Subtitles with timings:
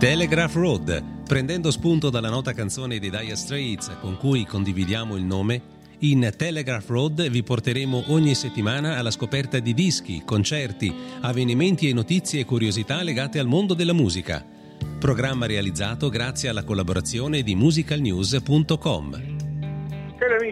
[0.00, 5.60] Telegraph Road, prendendo spunto dalla nota canzone dei Dire Straits con cui condividiamo il nome,
[5.98, 10.90] in Telegraph Road vi porteremo ogni settimana alla scoperta di dischi, concerti,
[11.20, 14.42] avvenimenti e notizie e curiosità legate al mondo della musica.
[14.98, 19.29] Programma realizzato grazie alla collaborazione di musicalnews.com.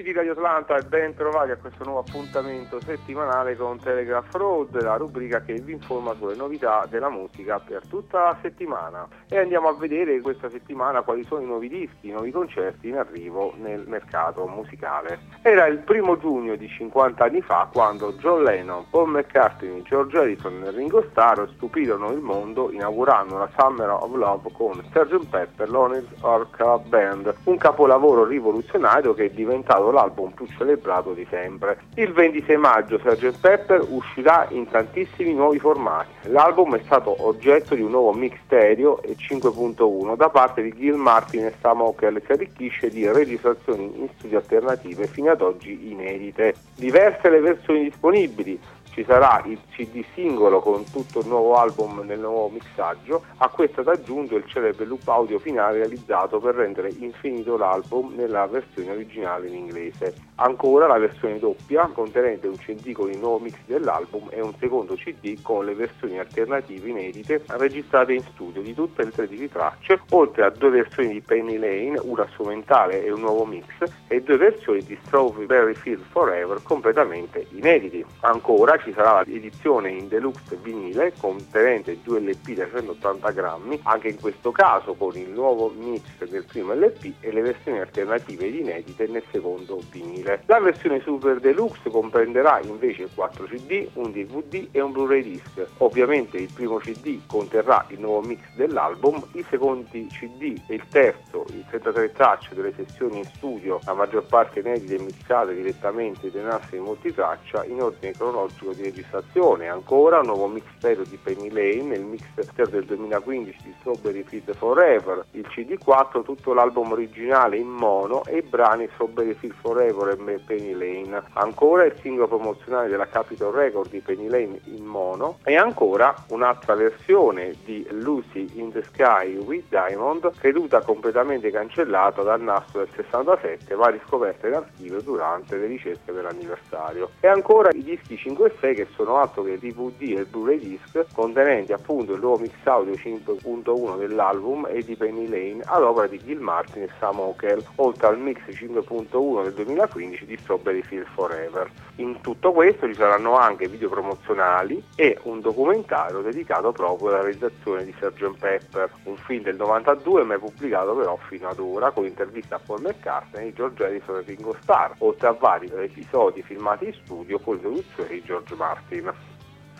[0.00, 4.80] Amici di Radio Atlanta e ben trovati a questo nuovo appuntamento settimanale con Telegraph Road,
[4.82, 9.06] la rubrica che vi informa sulle novità della musica per tutta la settimana.
[9.28, 12.96] E andiamo a vedere questa settimana quali sono i nuovi dischi, i nuovi concerti in
[12.96, 15.18] arrivo nel mercato musicale.
[15.42, 20.62] Era il primo giugno di 50 anni fa quando John Lennon, Paul McCartney, George Harrison
[20.64, 25.26] e Ringo Starr stupirono il mondo inaugurando la Summer of Love con Sgt.
[25.28, 31.78] Pepper, Lonely Orca Band, un capolavoro rivoluzionario che diventa diventato l'album più celebrato di sempre.
[31.94, 33.38] Il 26 maggio Sgt.
[33.40, 36.08] Pepper uscirà in tantissimi nuovi formati.
[36.28, 40.94] L'album è stato oggetto di un nuovo mix stereo e 5.1 da parte di Gil
[40.94, 46.54] Martin e Sam Hawker che arricchisce di registrazioni in studio alternative fino ad oggi inedite.
[46.76, 48.58] Diverse le versioni disponibili,
[48.90, 53.82] ci sarà il CD singolo con tutto il nuovo album nel nuovo mixaggio, a questo
[53.82, 59.48] è aggiunto il celebre loop audio finale realizzato per rendere infinito l'album nella versione originale
[59.48, 60.29] in inglese.
[60.42, 64.94] Ancora la versione doppia contenente un CD con il nuovo mix dell'album e un secondo
[64.94, 70.44] CD con le versioni alternative inedite registrate in studio di tutte le 13 tracce, oltre
[70.44, 73.66] a due versioni di Penny Lane, una strumentale e un nuovo mix,
[74.08, 78.02] e due versioni di Strawberry Field Forever completamente inediti.
[78.20, 84.18] Ancora ci sarà l'edizione in deluxe vinile contenente due LP da 180 grammi, anche in
[84.18, 89.06] questo caso con il nuovo mix del primo LP e le versioni alternative ed inedite
[89.06, 90.28] nel secondo vinile.
[90.46, 95.66] La versione super deluxe comprenderà invece 4 CD, un DVD e un Blu-ray disc.
[95.78, 101.46] Ovviamente il primo CD conterrà il nuovo mix dell'album, i secondi CD e il terzo,
[101.50, 106.42] il 33 tracce delle sessioni in studio, la maggior parte inedite e mixate direttamente dai
[106.42, 111.94] nastri multitraccia in ordine cronologico di registrazione, ancora un nuovo mix stereo di Penny Lane,
[111.94, 117.68] il mix stereo del 2015 di Strawberry Field Forever, il CD4, tutto l'album originale in
[117.68, 123.06] mono e i brani Strawberry Field Forever e Penny Lane, ancora il singolo promozionale della
[123.06, 125.38] Capitol Record di Penny Lane in mono.
[125.44, 132.40] E ancora un'altra versione di Lucy in the Sky with Diamond, creduta completamente cancellata dal
[132.40, 137.10] nastro del 67, ma riscoperta in archivio durante le ricerche per l'anniversario.
[137.20, 141.06] E ancora i dischi 5 e 6 che sono altro che DVD e Blu-ray disc
[141.14, 146.18] contenenti appunto il nuovo mix audio 5.1 dell'album e di Penny Lane ad opera di
[146.18, 151.70] Gil Martin e Sam Hawker, oltre al mix 5.1 del 2015 di Strawberry Field Forever.
[151.96, 157.84] In tutto questo ci saranno anche video promozionali e un documentario dedicato proprio alla realizzazione
[157.84, 158.38] di Sgt.
[158.38, 162.80] Pepper, un film del 92 mai pubblicato però fino ad ora con interviste a Paul
[162.80, 168.08] McCartney, George Harrison e Ringo Starr, oltre a vari episodi filmati in studio con l'introduzione
[168.08, 169.12] di George Martin.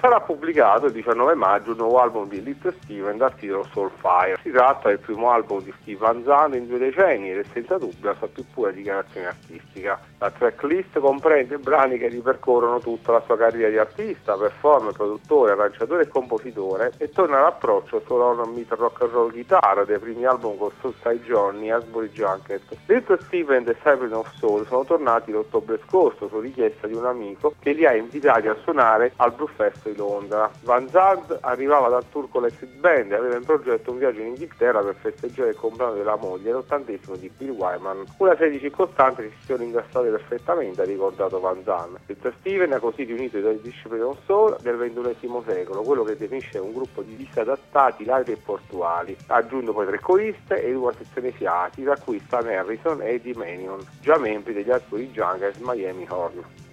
[0.00, 4.38] Sarà pubblicato il 19 maggio un nuovo album di Little Steven dal titolo Soulfire.
[4.42, 7.76] Si tratta del primo album di Steve Van Zandt in due decenni ed è senza
[7.76, 10.00] dubbio la sua più pura dichiarazione artistica.
[10.16, 16.04] La tracklist comprende brani che ripercorrono tutta la sua carriera di artista, performer, produttore, arrangiatore
[16.04, 20.56] e compositore e torna all'approccio solo un meet rock and roll guitar dei primi album
[20.56, 22.62] con Soulside Johnny Asbury Junket.
[22.86, 27.52] Little Steven e Siren of Soul sono tornati l'ottobre scorso su richiesta di un amico
[27.58, 30.50] che li ha invitati a suonare al Blue Fest di Londra.
[30.62, 34.28] Van Zandt arrivava dal tour con l'exit band e aveva in progetto un viaggio in
[34.28, 38.04] Inghilterra per festeggiare il compleanno della moglie l'ottantesimo di Bill Wyman.
[38.18, 41.98] Una serie di circostanze che si sono ingassate perfettamente, ha ricordato Van Zandt.
[42.06, 46.58] Il Steven ha così riunito i due Discipline Soul del XXI secolo, quello che definisce
[46.58, 49.16] un gruppo di disadattati, larghi e portuali.
[49.26, 53.34] Ha aggiunto poi tre coriste e due sezioni fiati, tra cui Stan Harrison e Eddie
[53.34, 56.68] Manion, già membri degli Asbury Junkers Miami Horn.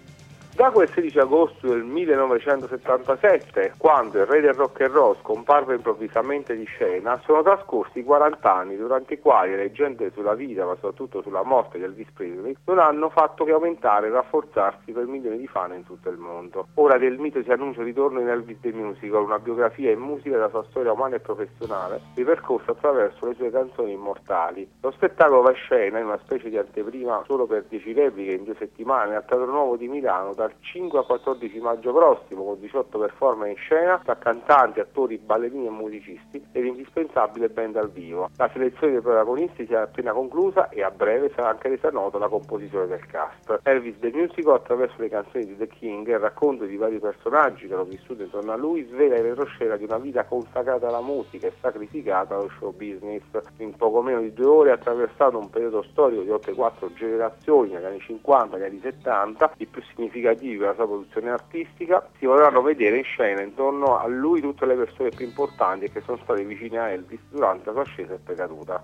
[0.57, 6.56] Da quel 16 agosto del 1977, quando il re del rock and roll scomparve improvvisamente
[6.57, 11.21] di scena, sono trascorsi 40 anni durante i quali le leggende sulla vita, ma soprattutto
[11.21, 15.45] sulla morte di Elvis Presley, non hanno fatto che aumentare e rafforzarsi per milioni di
[15.45, 16.69] fan in tutto il mondo.
[16.74, 20.38] Ora del mito si annuncia il ritorno in Elvis the Musical, una biografia in musica
[20.38, 24.68] della sua storia umana e professionale, ripercorsa attraverso le sue canzoni immortali.
[24.81, 28.44] Lo spettacolo va a scena in una specie di anteprima solo per 10 repliche in
[28.44, 32.60] due settimane al Teatro Nuovo di Milano da dal 5 al 14 maggio prossimo con
[32.60, 38.30] 18 performance in scena tra cantanti, attori, ballerini e musicisti e l'indispensabile band dal vivo.
[38.38, 42.18] La selezione dei protagonisti si è appena conclusa e a breve sarà anche resa nota
[42.18, 43.60] la composizione del cast.
[43.64, 47.68] Elvis The Musical attraverso le canzoni di The King e il racconto di vari personaggi
[47.68, 51.48] che hanno vissuto intorno a lui svela il retroscena di una vita consacrata alla musica
[51.48, 53.24] e sacrificata allo show business.
[53.58, 57.72] In poco meno di due ore ha attraversato un periodo storico di oltre quattro generazioni,
[57.72, 62.07] negli anni 50 negli anni 70, i più significativi per la sua produzione artistica.
[62.19, 66.19] Si potranno vedere in scena intorno a lui tutte le persone più importanti che sono
[66.24, 68.84] state vicine a Elvis durante la sua ascesa e precaduta.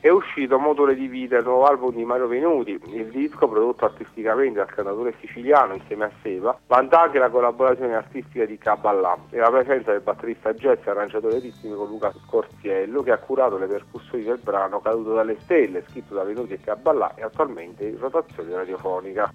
[0.00, 4.58] È uscito Motore di Vita, il nuovo album di Mario Venuti, il disco prodotto artisticamente
[4.58, 9.50] dal cantatore siciliano insieme a Seba, vanta anche la collaborazione artistica di Caballà e la
[9.50, 14.38] presenza del batterista jazz e arrangiatore ritmico Luca Scorziello che ha curato le percussioni del
[14.40, 19.32] brano Caduto dalle stelle, scritto da Venuti e Caballà e attualmente in rotazione radiofonica.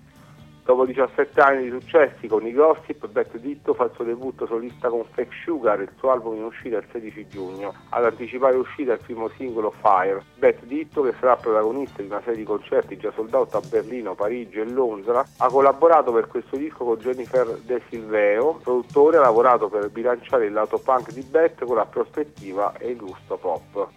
[0.66, 4.88] Dopo 17 anni di successi con i Gossip, Beth Ditto fa il suo debutto solista
[4.88, 7.74] con Fake Sugar, il suo album in uscita il 16 giugno.
[7.90, 10.24] Ad anticipare l'uscita il primo singolo Fire.
[10.38, 14.16] Beth Ditto, che sarà protagonista di una serie di concerti già sold out a Berlino,
[14.16, 19.68] Parigi e Londra, ha collaborato per questo disco con Jennifer De Silveo, produttore, ha lavorato
[19.68, 23.90] per bilanciare il lato punk di Beth con la prospettiva e il gusto pop.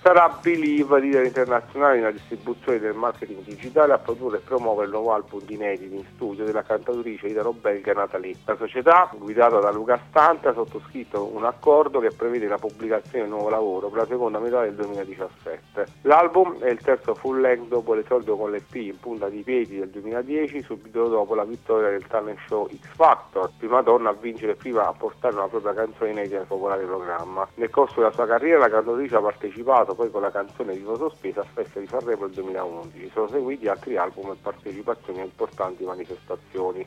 [0.00, 5.12] Sarà Believe, leader internazionale nella distribuzione del marketing digitale, a produrre e promuovere il nuovo
[5.12, 8.36] album di inediti in studio della cantautrice italo-belga Natalie.
[8.44, 13.30] La società, guidata da Luca Stante, ha sottoscritto un accordo che prevede la pubblicazione un
[13.30, 15.86] nuovo lavoro per la seconda metà del 2017.
[16.02, 19.90] L'album è il terzo full length dopo l'esordio con l'EP in punta di piedi del
[19.90, 24.86] 2010, subito dopo la vittoria del talent show X Factor, prima donna a vincere prima
[24.86, 27.46] a portare una propria canzone inedita nel popolare programma.
[27.54, 31.40] Nel corso della sua carriera la cantautrice ha partecipato poi con la canzone Vivo Sospesa
[31.40, 33.10] a Festa di Sanremo del 2011.
[33.12, 36.86] Sono seguiti altri album e partecipazioni a importanti manifestazioni.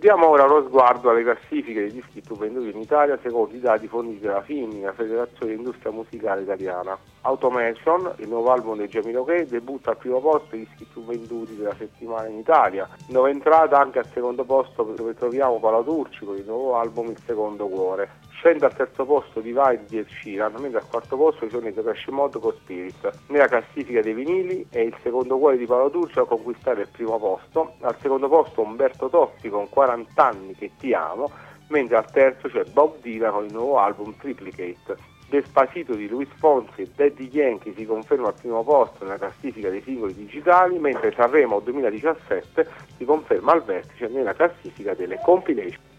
[0.00, 3.86] Diamo ora uno sguardo alle classifiche dei dischi più venduti in Italia secondo i dati
[3.86, 6.96] forniti dalla FIMI, la Federazione Industria Musicale Italiana.
[7.20, 11.74] Automation, il nuovo album dei Che, debutta al primo posto i dischi più venduti della
[11.76, 12.88] settimana in Italia.
[13.08, 17.20] Nuova entrata anche al secondo posto dove troviamo Paolo Turci con il nuovo album Il
[17.26, 18.08] Secondo Cuore.
[18.32, 21.72] Scende al terzo posto Divide di Ed Sheeran, mentre al quarto posto ci sono i
[21.72, 23.10] Depeche Mode con Spirit.
[23.28, 27.18] Nella classifica dei vinili è il secondo cuore di Paolo Turcio a conquistare il primo
[27.18, 31.30] posto, al secondo posto Umberto Totti con 40 anni che ti amo,
[31.68, 35.18] mentre al terzo c'è Bob Dylan con il nuovo album Triplicate.
[35.28, 39.82] Despacito di Luis Fonsi e Daddy Yankee si conferma al primo posto nella classifica dei
[39.82, 42.66] singoli digitali, mentre Sanremo 2017
[42.96, 45.89] si conferma al vertice nella classifica delle compilation.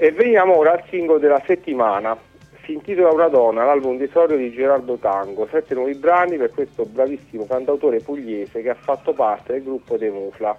[0.00, 2.16] E veniamo ora al singolo della settimana.
[2.64, 6.84] Si intitola Una donna, l'album di esordio di Gerardo Tango, sette nuovi brani per questo
[6.84, 10.56] bravissimo cantautore pugliese che ha fatto parte del gruppo dei Mufla.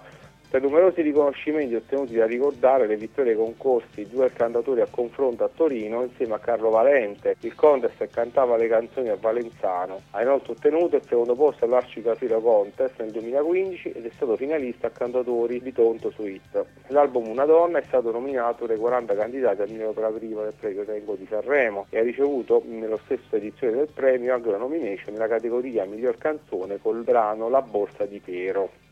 [0.50, 5.48] Tra i numerosi riconoscimenti ottenuti da ricordare le vittorie concorsi due cantatori a confronto a
[5.48, 10.00] Torino insieme a Carlo Valente, il contest cantava le canzoni a Valenzano.
[10.10, 14.90] Ha inoltre ottenuto il secondo posto all'Arcicafiro Contest nel 2015 ed è stato finalista a
[14.90, 16.64] cantatori di Tonto su Hit.
[16.88, 20.54] L'album Una donna è stato nominato tra i 40 candidati al per la prima del
[20.58, 25.12] premio Tengo di Sanremo e ha ricevuto nello stesso edizione del premio anche una nomination
[25.12, 28.88] nella categoria miglior canzone col brano La borsa di Piero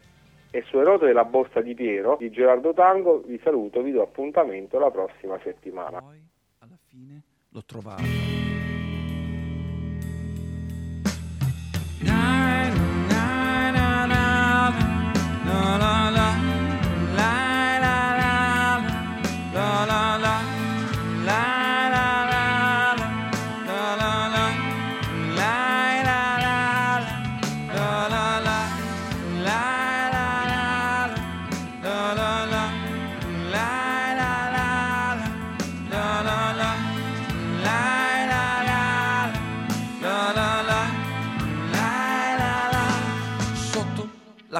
[0.50, 4.79] e sulle note della borsa di Piero di Gerardo Tango vi saluto, vi do appuntamento
[4.79, 6.00] la prossima settimana.
[6.00, 6.23] Poi
[6.59, 8.48] alla fine l'ho trovato.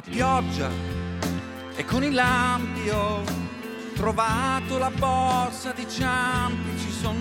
[0.09, 0.69] Pioggia
[1.75, 3.23] e con i lampi ho
[3.95, 7.17] trovato la borsa di ciampi, ci sono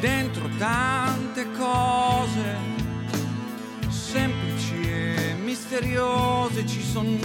[0.00, 2.74] dentro tante cose
[3.88, 7.18] semplici e misteriose, ci sono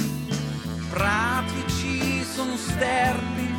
[0.90, 3.54] prati, ci sono sterpi,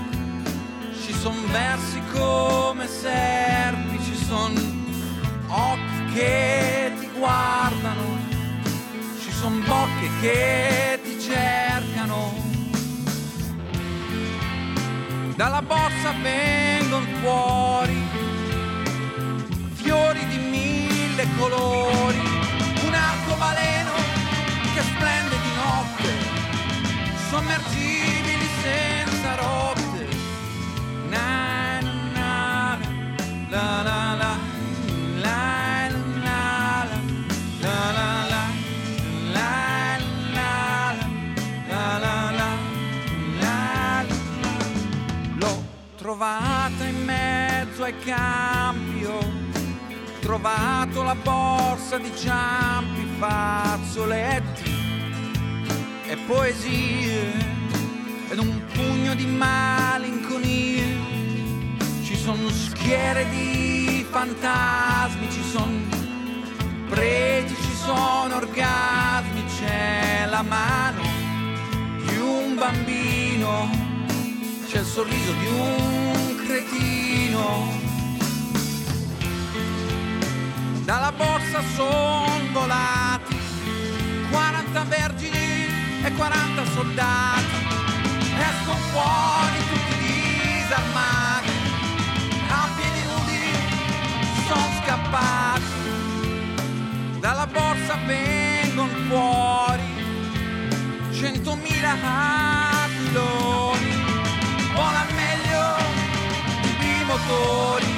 [1.02, 4.60] ci sono versi come serpi, ci sono
[5.48, 8.21] occhi che ti guardano
[9.42, 12.32] son bocche che ti cercano.
[15.34, 17.04] Dalla borsa vengono
[48.04, 49.20] campi, ho
[50.20, 54.70] trovato la borsa di ciampi, fazzoletti
[56.06, 57.32] e poesie
[58.28, 61.10] ed un pugno di malinconie.
[62.02, 66.00] Ci sono schiere di fantasmi, ci sono
[66.88, 71.02] preti, ci sono orgasmi, c'è la mano
[72.04, 73.70] di un bambino,
[74.66, 76.21] c'è il sorriso di un
[76.52, 77.80] cretino.
[80.84, 83.36] Dalla borsa son volati
[84.30, 85.66] 40 vergini
[86.04, 87.56] e 40 soldati.
[88.36, 91.52] Escono fuori tutti disarmati,
[92.48, 93.44] a piedi nudi
[94.46, 95.80] sono scappati.
[97.20, 99.82] Dalla borsa vengono fuori
[101.12, 101.92] centomila
[102.82, 103.61] aquiloni.
[107.26, 107.94] Motori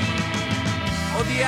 [1.18, 1.42] o di